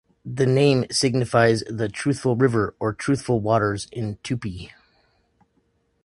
The 0.25 0.47
name 0.47 0.85
signifies 0.89 1.61
"The 1.69 1.87
truthful 1.87 2.35
river", 2.35 2.73
or 2.79 2.91
"truthful 2.91 3.39
waters" 3.39 3.87
in 3.91 4.15
Tupi. 4.23 4.71